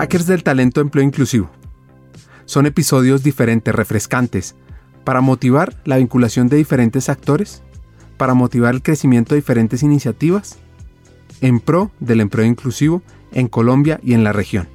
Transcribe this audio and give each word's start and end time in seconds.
Hackers 0.00 0.26
del 0.26 0.42
Talento 0.42 0.80
Empleo 0.80 1.04
Inclusivo. 1.04 1.50
Son 2.46 2.64
episodios 2.64 3.22
diferentes, 3.22 3.74
refrescantes, 3.74 4.56
para 5.04 5.20
motivar 5.20 5.76
la 5.84 5.98
vinculación 5.98 6.48
de 6.48 6.56
diferentes 6.56 7.10
actores, 7.10 7.62
para 8.16 8.32
motivar 8.32 8.72
el 8.72 8.82
crecimiento 8.82 9.34
de 9.34 9.42
diferentes 9.42 9.82
iniciativas 9.82 10.56
en 11.42 11.60
pro 11.60 11.90
del 12.00 12.22
empleo 12.22 12.46
inclusivo 12.46 13.02
en 13.32 13.48
Colombia 13.48 14.00
y 14.02 14.14
en 14.14 14.24
la 14.24 14.32
región. 14.32 14.70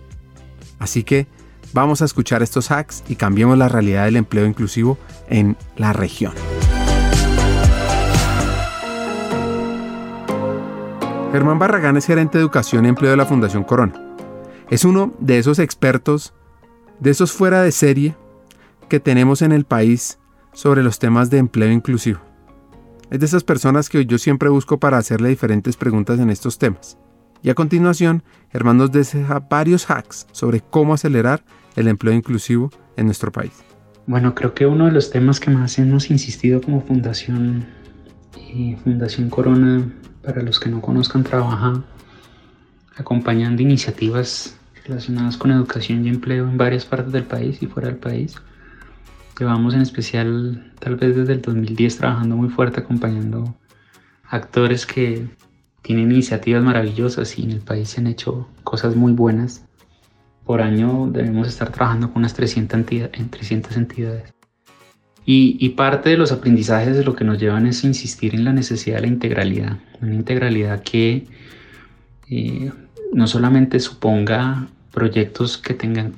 Así 0.77 1.01
que 1.01 1.25
vamos 1.73 2.03
a 2.03 2.05
escuchar 2.05 2.43
estos 2.43 2.69
hacks 2.69 3.03
y 3.09 3.15
cambiemos 3.15 3.57
la 3.57 3.67
realidad 3.67 4.05
del 4.05 4.17
empleo 4.17 4.45
inclusivo 4.45 4.99
en 5.27 5.57
la 5.75 5.91
región. 5.91 6.33
Germán 11.31 11.57
Barragán 11.57 11.97
es 11.97 12.05
gerente 12.05 12.37
de 12.37 12.43
educación 12.43 12.85
y 12.85 12.89
empleo 12.89 13.09
de 13.09 13.17
la 13.17 13.25
Fundación 13.25 13.63
Corona. 13.63 14.05
Es 14.69 14.83
uno 14.83 15.13
de 15.19 15.37
esos 15.37 15.59
expertos, 15.59 16.33
de 16.99 17.11
esos 17.11 17.31
fuera 17.31 17.61
de 17.61 17.71
serie, 17.71 18.15
que 18.89 18.99
tenemos 18.99 19.43
en 19.43 19.51
el 19.51 19.63
país 19.63 20.17
sobre 20.53 20.81
los 20.81 20.97
temas 20.97 21.29
de 21.29 21.37
empleo 21.37 21.71
inclusivo. 21.71 22.19
Es 23.11 23.19
de 23.19 23.27
esas 23.27 23.43
personas 23.43 23.89
que 23.89 24.05
yo 24.07 24.17
siempre 24.17 24.49
busco 24.49 24.79
para 24.79 24.97
hacerle 24.97 25.29
diferentes 25.29 25.77
preguntas 25.77 26.19
en 26.19 26.31
estos 26.31 26.57
temas. 26.57 26.97
Y 27.43 27.51
a 27.51 27.53
continuación, 27.53 28.23
Germán 28.51 28.77
nos 28.77 28.91
deja 28.91 29.39
varios 29.39 29.87
hacks 29.91 30.25
sobre 30.31 30.61
cómo 30.61 30.95
acelerar 30.95 31.43
el 31.75 31.87
empleo 31.87 32.13
inclusivo 32.15 32.71
en 32.97 33.05
nuestro 33.05 33.31
país. 33.31 33.53
Bueno, 34.07 34.33
creo 34.33 34.55
que 34.55 34.65
uno 34.65 34.85
de 34.85 34.91
los 34.91 35.11
temas 35.11 35.39
que 35.39 35.51
más 35.51 35.77
hemos 35.77 36.09
insistido 36.09 36.59
como 36.59 36.81
fundación 36.81 37.65
y 38.35 38.75
Fundación 38.77 39.29
Corona, 39.29 39.93
para 40.23 40.41
los 40.41 40.59
que 40.59 40.69
no 40.69 40.81
conozcan, 40.81 41.23
trabaja 41.23 41.83
acompañando 42.97 43.61
iniciativas 43.61 44.57
relacionadas 44.85 45.37
con 45.37 45.51
educación 45.51 46.05
y 46.05 46.09
empleo 46.09 46.47
en 46.47 46.57
varias 46.57 46.85
partes 46.85 47.11
del 47.11 47.23
país 47.23 47.61
y 47.61 47.67
fuera 47.67 47.89
del 47.89 47.97
país. 47.97 48.35
Llevamos 49.39 49.73
en 49.73 49.81
especial, 49.81 50.71
tal 50.79 50.95
vez 50.95 51.15
desde 51.15 51.33
el 51.33 51.41
2010, 51.41 51.97
trabajando 51.97 52.35
muy 52.35 52.49
fuerte 52.49 52.79
acompañando 52.79 53.55
actores 54.29 54.85
que 54.85 55.27
tienen 55.81 56.11
iniciativas 56.11 56.63
maravillosas 56.63 57.37
y 57.37 57.43
en 57.43 57.51
el 57.51 57.59
país 57.59 57.89
se 57.89 58.01
han 58.01 58.07
hecho 58.07 58.47
cosas 58.63 58.95
muy 58.95 59.13
buenas. 59.13 59.65
Por 60.45 60.61
año 60.61 61.09
debemos 61.11 61.47
estar 61.47 61.71
trabajando 61.71 62.11
con 62.11 62.19
unas 62.19 62.33
300, 62.33 62.79
en 62.91 63.29
300 63.29 63.77
entidades. 63.77 64.33
Y, 65.27 65.69
parte 65.69 66.11
de 66.11 66.17
los 66.17 66.31
aprendizajes 66.31 66.95
de 66.95 67.03
lo 67.03 67.15
que 67.15 67.23
nos 67.23 67.39
llevan 67.39 67.65
es 67.65 67.83
insistir 67.83 68.35
en 68.35 68.45
la 68.45 68.53
necesidad 68.53 68.97
de 68.97 69.01
la 69.01 69.07
integralidad. 69.07 69.79
Una 69.99 70.13
integralidad 70.13 70.83
que 70.83 71.27
eh, 72.29 72.71
no 73.15 73.27
solamente 73.27 73.79
suponga 73.79 74.67
proyectos 74.91 75.57
que 75.57 75.73
tengan 75.73 76.15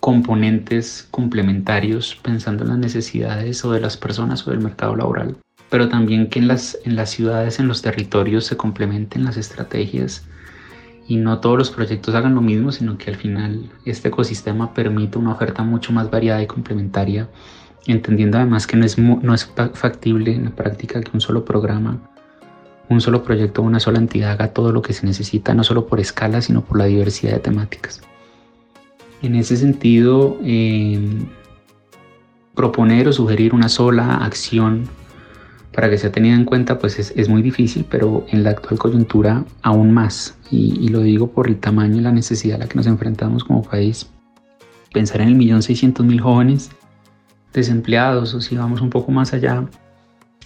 componentes 0.00 1.06
complementarios 1.12 2.18
pensando 2.22 2.64
en 2.64 2.70
las 2.70 2.78
necesidades 2.78 3.64
o 3.64 3.70
de 3.70 3.78
las 3.78 3.96
personas 3.96 4.44
o 4.44 4.50
del 4.50 4.58
mercado 4.58 4.96
laboral, 4.96 5.36
pero 5.70 5.88
también 5.88 6.28
que 6.28 6.40
en 6.40 6.48
las, 6.48 6.76
en 6.84 6.96
las 6.96 7.10
ciudades, 7.10 7.60
en 7.60 7.68
los 7.68 7.82
territorios 7.82 8.46
se 8.46 8.56
complementen 8.56 9.24
las 9.24 9.36
estrategias 9.36 10.26
y 11.06 11.18
no 11.18 11.38
todos 11.38 11.56
los 11.56 11.70
proyectos 11.70 12.16
hagan 12.16 12.34
lo 12.34 12.40
mismo, 12.40 12.72
sino 12.72 12.98
que 12.98 13.10
al 13.10 13.16
final 13.16 13.70
este 13.84 14.08
ecosistema 14.08 14.74
permite 14.74 15.18
una 15.18 15.34
oferta 15.34 15.62
mucho 15.62 15.92
más 15.92 16.10
variada 16.10 16.42
y 16.42 16.48
complementaria, 16.48 17.28
entendiendo 17.86 18.38
además 18.38 18.66
que 18.66 18.76
no 18.76 18.84
es, 18.84 18.98
no 18.98 19.34
es 19.34 19.48
factible 19.74 20.34
en 20.34 20.46
la 20.46 20.50
práctica 20.50 21.00
que 21.00 21.10
un 21.14 21.20
solo 21.20 21.44
programa, 21.44 22.00
un 22.90 23.00
solo 23.00 23.22
proyecto 23.22 23.62
una 23.62 23.80
sola 23.80 23.98
entidad 23.98 24.32
haga 24.32 24.48
todo 24.48 24.72
lo 24.72 24.82
que 24.82 24.92
se 24.92 25.06
necesita, 25.06 25.54
no 25.54 25.64
solo 25.64 25.86
por 25.86 26.00
escala, 26.00 26.42
sino 26.42 26.62
por 26.62 26.76
la 26.76 26.86
diversidad 26.86 27.32
de 27.32 27.38
temáticas. 27.38 28.00
En 29.22 29.36
ese 29.36 29.56
sentido, 29.56 30.38
em, 30.42 31.26
proponer 32.54 33.06
o 33.06 33.12
sugerir 33.12 33.54
una 33.54 33.68
sola 33.68 34.16
acción 34.16 34.88
para 35.72 35.88
que 35.88 35.98
sea 35.98 36.10
tenida 36.10 36.34
en 36.34 36.44
cuenta 36.44 36.78
pues 36.78 36.98
es, 36.98 37.28
muy 37.28 37.42
difícil, 37.42 37.86
pero 37.88 38.26
en 38.28 38.42
la 38.42 38.50
actual 38.50 38.78
coyuntura 38.78 39.44
aún 39.62 39.92
más. 39.92 40.36
Y, 40.50 40.88
lo 40.88 41.00
digo 41.00 41.30
por 41.30 41.46
el 41.46 41.56
tamaño 41.58 41.98
y 41.98 42.00
la 42.00 42.10
necesidad 42.10 42.56
a 42.56 42.64
la 42.64 42.68
que 42.68 42.74
nos 42.74 42.88
enfrentamos 42.88 43.44
como 43.44 43.62
país. 43.62 44.10
Pensar 44.92 45.20
en 45.20 45.28
el 45.28 45.36
millón 45.36 45.62
seiscientos 45.62 46.04
mil 46.04 46.20
jóvenes 46.20 46.70
desempleados 47.52 48.34
o 48.34 48.40
si 48.40 48.56
vamos 48.56 48.80
un 48.80 48.90
poco 48.90 49.12
más 49.12 49.32
allá 49.32 49.64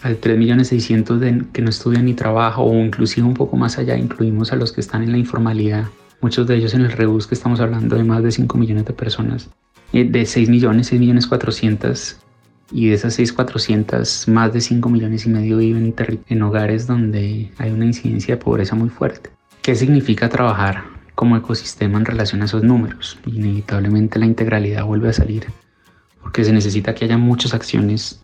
al 0.03 0.17
3 0.17 0.39
millones 0.39 0.69
seiscientos 0.69 1.23
que 1.53 1.63
no 1.63 1.71
estudian 1.71 2.05
ni 2.05 2.15
trabajan 2.15 2.65
o 2.65 2.75
inclusive 2.75 3.27
un 3.27 3.35
poco 3.35 3.57
más 3.57 3.79
allá 3.79 3.97
incluimos 3.97 4.53
a 4.53 4.57
los 4.57 4.73
que 4.73 4.81
están 4.81 5.03
en 5.03 5.13
la 5.13 5.19
informalidad 5.19 5.87
muchos 6.25 6.47
de 6.47 6.57
ellos 6.57 6.73
en 6.73 6.81
el 6.81 6.91
rebus 6.91 7.27
que 7.27 7.35
estamos 7.35 7.61
hablando 7.61 7.97
de 7.97 8.03
más 8.03 8.23
de 8.23 8.33
5 8.33 8.57
millones 8.57 8.87
de 8.87 8.95
personas, 8.95 9.51
eh, 9.93 10.05
de 10.05 10.25
6 10.25 10.49
millones, 10.49 10.87
6 10.87 10.99
millones 10.99 11.27
400 11.27 12.17
y 12.73 12.89
de 12.89 12.95
esas 12.95 13.13
6 13.13 13.35
400 13.35 14.29
más 14.29 14.51
de 14.55 14.63
5 14.63 14.89
millones 14.89 15.27
y 15.27 15.29
medio 15.29 15.59
viven 15.59 15.95
en 16.29 16.43
hogares 16.43 16.87
donde 16.87 17.53
hay 17.59 17.71
una 17.71 17.85
incidencia 17.85 18.37
de 18.37 18.43
pobreza 18.43 18.75
muy 18.75 18.89
fuerte. 18.89 19.29
¿Qué 19.61 19.75
significa 19.75 20.31
trabajar 20.31 20.85
como 21.15 21.37
ecosistema 21.37 21.99
en 21.99 22.07
relación 22.07 22.41
a 22.41 22.47
esos 22.47 22.63
números? 22.63 23.19
Inevitablemente 23.27 24.19
la 24.19 24.25
integralidad 24.25 24.87
vuelve 24.87 25.11
a 25.11 25.13
salir 25.13 25.45
porque 26.23 26.43
se 26.43 26.55
necesita 26.55 26.95
que 26.95 27.05
haya 27.05 27.19
muchas 27.19 27.53
acciones 27.53 28.24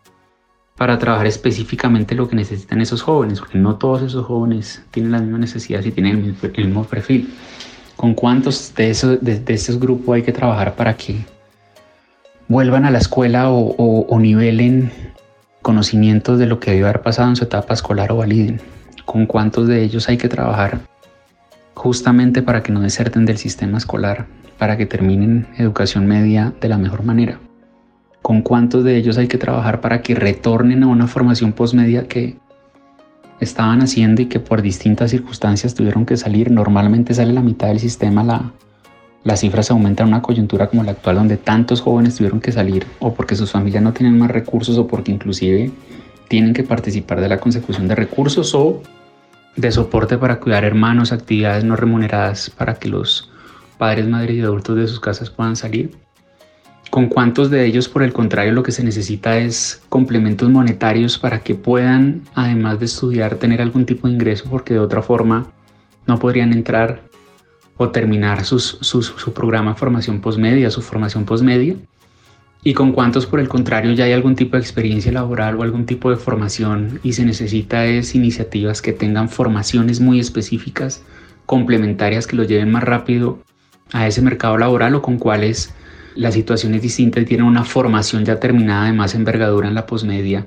para 0.80 0.98
trabajar 0.98 1.26
específicamente 1.26 2.14
lo 2.14 2.26
que 2.26 2.34
necesitan 2.34 2.80
esos 2.80 3.02
jóvenes, 3.02 3.38
porque 3.38 3.58
no 3.58 3.76
todos 3.76 4.00
esos 4.00 4.24
jóvenes 4.24 4.82
tienen 4.90 5.12
las 5.12 5.20
mismas 5.20 5.40
necesidades 5.40 5.84
y 5.84 5.92
tienen 5.92 6.38
el 6.54 6.66
mismo 6.66 6.84
perfil 6.84 7.34
con 7.96 8.14
cuántos 8.14 8.74
de 8.74 8.88
esos, 8.88 9.20
de, 9.20 9.42
esos 9.48 9.78
grupos 9.78 10.14
hay 10.14 10.22
que 10.22 10.32
trabajar 10.32 10.76
para 10.76 10.96
que 10.96 11.16
vuelvan 12.48 12.86
a 12.86 12.90
la 12.90 12.96
escuela 12.96 13.50
o, 13.50 14.18
nivelen 14.18 14.90
conocimientos 15.60 16.38
de 16.38 16.46
lo 16.46 16.60
que 16.60 16.70
debe 16.70 16.84
haber 16.84 17.02
pasado 17.02 17.28
en 17.28 17.36
su 17.36 17.44
etapa 17.44 17.74
escolar 17.74 18.10
o 18.12 18.16
validen. 18.16 18.58
Con 19.04 19.26
cuántos 19.26 19.68
de 19.68 19.82
ellos 19.82 20.08
hay 20.08 20.16
que 20.16 20.30
trabajar 20.30 20.80
justamente 21.74 22.40
para 22.40 22.62
que 22.62 22.72
no 22.72 22.80
deserten 22.80 23.26
del 23.26 23.36
sistema 23.36 23.76
escolar, 23.76 24.24
para 24.56 24.78
que 24.78 24.86
terminen 24.86 25.46
educación 25.58 26.06
media 26.06 26.54
de 26.58 26.70
la 26.70 26.78
mejor 26.78 27.02
manera. 27.02 27.38
Con 28.22 28.42
cuántos 28.42 28.84
de 28.84 28.96
ellos 28.96 29.18
hay 29.18 29.28
que 29.28 29.38
trabajar 29.38 29.80
para 29.80 30.02
que 30.02 30.14
retornen 30.14 30.82
a 30.82 30.88
una 30.88 31.06
formación 31.06 31.52
postmedia 31.52 32.06
que 32.06 32.36
estaban 33.40 33.80
haciendo 33.80 34.22
y 34.22 34.26
que 34.26 34.40
por 34.40 34.62
distintas 34.62 35.10
circunstancias 35.10 35.74
tuvieron 35.74 36.04
que 36.04 36.16
salir. 36.16 36.50
Normalmente 36.50 37.14
sale 37.14 37.32
la 37.32 37.40
mitad 37.40 37.68
del 37.68 37.80
sistema, 37.80 38.22
la, 38.22 38.52
las 39.24 39.40
cifras 39.40 39.70
aumentan 39.70 40.08
en 40.08 40.14
una 40.14 40.22
coyuntura 40.22 40.68
como 40.68 40.82
la 40.82 40.92
actual 40.92 41.16
donde 41.16 41.36
tantos 41.36 41.80
jóvenes 41.80 42.16
tuvieron 42.16 42.40
que 42.40 42.52
salir 42.52 42.86
o 43.00 43.14
porque 43.14 43.36
sus 43.36 43.50
familias 43.50 43.82
no 43.82 43.92
tienen 43.92 44.18
más 44.18 44.30
recursos 44.30 44.78
o 44.78 44.86
porque 44.86 45.12
inclusive 45.12 45.70
tienen 46.28 46.54
que 46.54 46.62
participar 46.62 47.20
de 47.20 47.28
la 47.28 47.40
consecución 47.40 47.88
de 47.88 47.94
recursos 47.94 48.54
o 48.54 48.82
de 49.56 49.72
soporte 49.72 50.16
para 50.16 50.38
cuidar 50.40 50.64
hermanos, 50.64 51.12
actividades 51.12 51.64
no 51.64 51.76
remuneradas 51.76 52.50
para 52.50 52.74
que 52.74 52.88
los 52.88 53.30
padres, 53.78 54.06
madres 54.06 54.36
y 54.36 54.40
adultos 54.40 54.76
de 54.76 54.86
sus 54.86 55.00
casas 55.00 55.28
puedan 55.30 55.56
salir 55.56 55.90
con 56.90 57.06
cuántos 57.08 57.50
de 57.50 57.64
ellos, 57.64 57.88
por 57.88 58.02
el 58.02 58.12
contrario, 58.12 58.52
lo 58.52 58.64
que 58.64 58.72
se 58.72 58.82
necesita 58.82 59.38
es 59.38 59.80
complementos 59.88 60.50
monetarios 60.50 61.18
para 61.18 61.40
que 61.40 61.54
puedan, 61.54 62.22
además 62.34 62.80
de 62.80 62.86
estudiar, 62.86 63.36
tener 63.36 63.62
algún 63.62 63.86
tipo 63.86 64.08
de 64.08 64.14
ingreso, 64.14 64.46
porque 64.50 64.74
de 64.74 64.80
otra 64.80 65.00
forma 65.00 65.52
no 66.06 66.18
podrían 66.18 66.52
entrar 66.52 67.02
o 67.76 67.90
terminar 67.90 68.44
su 68.44 69.32
programa 69.32 69.72
de 69.72 69.78
formación 69.78 70.20
postmedia, 70.20 70.70
su 70.70 70.82
formación 70.82 71.24
postmedia. 71.24 71.76
Y 72.62 72.74
con 72.74 72.92
cuántos, 72.92 73.24
por 73.24 73.40
el 73.40 73.48
contrario, 73.48 73.92
ya 73.92 74.04
hay 74.04 74.12
algún 74.12 74.34
tipo 74.34 74.56
de 74.56 74.62
experiencia 74.62 75.10
laboral 75.12 75.56
o 75.56 75.62
algún 75.62 75.86
tipo 75.86 76.10
de 76.10 76.16
formación 76.16 77.00
y 77.02 77.14
se 77.14 77.24
necesita 77.24 77.86
es 77.86 78.14
iniciativas 78.14 78.82
que 78.82 78.92
tengan 78.92 79.30
formaciones 79.30 80.00
muy 80.00 80.20
específicas, 80.20 81.02
complementarias, 81.46 82.26
que 82.26 82.36
lo 82.36 82.44
lleven 82.44 82.70
más 82.70 82.82
rápido 82.82 83.38
a 83.92 84.06
ese 84.06 84.20
mercado 84.20 84.58
laboral 84.58 84.94
o 84.94 85.00
con 85.00 85.18
cuáles 85.18 85.72
la 86.14 86.32
situación 86.32 86.74
es 86.74 86.82
distinta 86.82 87.20
y 87.20 87.24
tienen 87.24 87.46
una 87.46 87.64
formación 87.64 88.24
ya 88.24 88.40
terminada 88.40 88.86
de 88.86 88.92
más 88.92 89.14
envergadura 89.14 89.68
en 89.68 89.74
la 89.74 89.86
posmedia 89.86 90.46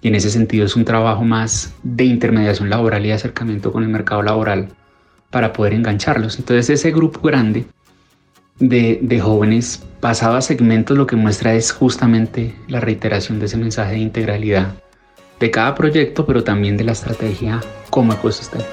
y 0.00 0.08
en 0.08 0.14
ese 0.14 0.30
sentido 0.30 0.66
es 0.66 0.76
un 0.76 0.84
trabajo 0.84 1.24
más 1.24 1.74
de 1.82 2.04
intermediación 2.04 2.70
laboral 2.70 3.06
y 3.06 3.12
acercamiento 3.12 3.72
con 3.72 3.84
el 3.84 3.88
mercado 3.88 4.22
laboral 4.22 4.68
para 5.30 5.52
poder 5.52 5.74
engancharlos. 5.74 6.38
Entonces 6.38 6.70
ese 6.70 6.90
grupo 6.90 7.20
grande 7.20 7.64
de, 8.58 8.98
de, 9.00 9.20
jóvenes 9.20 9.82
pasado 10.00 10.36
a 10.36 10.42
segmentos 10.42 10.96
lo 10.96 11.06
que 11.06 11.16
muestra 11.16 11.54
es 11.54 11.72
justamente 11.72 12.54
la 12.68 12.80
reiteración 12.80 13.38
de 13.38 13.46
ese 13.46 13.56
mensaje 13.56 13.92
de 13.92 14.00
integralidad 14.00 14.74
de 15.40 15.50
cada 15.50 15.74
proyecto, 15.74 16.26
pero 16.26 16.44
también 16.44 16.76
de 16.76 16.84
la 16.84 16.92
estrategia 16.92 17.60
como 17.90 18.12
ecosistema. 18.12 18.64